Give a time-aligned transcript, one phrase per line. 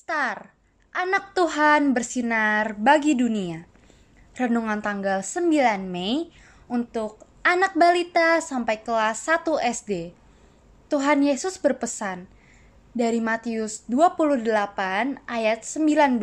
[0.00, 0.56] Star,
[0.96, 3.68] anak Tuhan bersinar bagi dunia.
[4.32, 5.52] Renungan tanggal 9
[5.84, 6.32] Mei
[6.72, 10.16] untuk anak balita sampai kelas 1 SD.
[10.88, 12.24] Tuhan Yesus berpesan
[12.96, 16.16] dari Matius 28 ayat 19.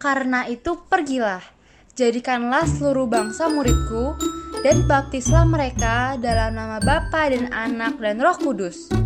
[0.00, 1.44] Karena itu pergilah,
[1.92, 4.16] jadikanlah seluruh bangsa muridku
[4.64, 9.05] dan baptislah mereka dalam nama Bapa dan Anak dan Roh Kudus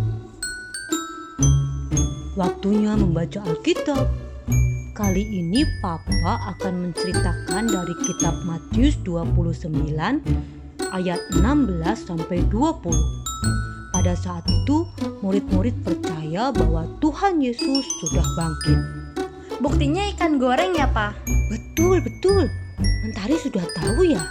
[2.41, 4.09] Waktunya membaca Alkitab.
[4.97, 9.69] Kali ini Papa akan menceritakan dari kitab Matius 29
[10.89, 11.37] ayat 16
[12.01, 13.93] sampai 20.
[13.93, 14.89] Pada saat itu,
[15.21, 18.79] murid-murid percaya bahwa Tuhan Yesus sudah bangkit.
[19.61, 21.21] Buktinya ikan goreng ya, Pak?
[21.53, 22.49] Betul, betul.
[23.05, 24.23] Mentari sudah tahu ya.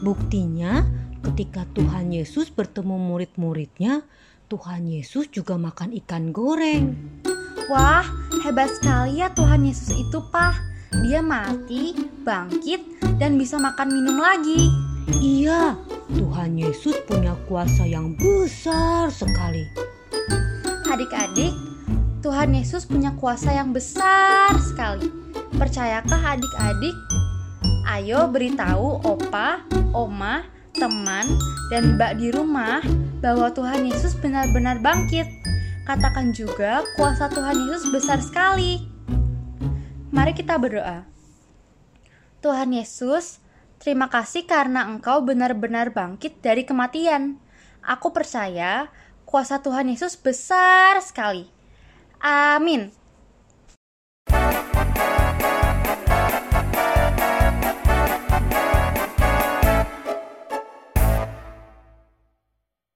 [0.00, 0.88] Buktinya,
[1.28, 4.08] ketika Tuhan Yesus bertemu murid-muridnya,
[4.50, 6.98] Tuhan Yesus juga makan ikan goreng.
[7.70, 8.02] Wah,
[8.42, 10.58] hebat sekali ya Tuhan Yesus itu, Pak.
[11.06, 11.94] Dia mati,
[12.26, 12.82] bangkit,
[13.22, 14.66] dan bisa makan minum lagi.
[15.22, 15.78] Iya,
[16.10, 19.70] Tuhan Yesus punya kuasa yang besar sekali.
[20.90, 21.54] Adik-adik,
[22.18, 25.14] Tuhan Yesus punya kuasa yang besar sekali.
[25.54, 26.96] Percayakah adik-adik?
[27.86, 29.62] Ayo beritahu opa,
[29.94, 30.42] oma,
[30.74, 31.26] teman,
[31.70, 32.82] dan mbak di rumah
[33.20, 35.26] bahwa Tuhan Yesus benar-benar bangkit.
[35.84, 38.86] Katakan juga kuasa Tuhan Yesus besar sekali.
[40.14, 41.06] Mari kita berdoa.
[42.40, 43.42] Tuhan Yesus,
[43.82, 47.36] terima kasih karena Engkau benar-benar bangkit dari kematian.
[47.84, 48.88] Aku percaya
[49.28, 51.46] kuasa Tuhan Yesus besar sekali.
[52.20, 52.92] Amin.